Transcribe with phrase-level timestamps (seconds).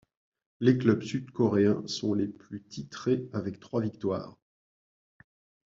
[0.61, 4.35] Les clubs sud-coréens sont les plus titrés avec trois victoires.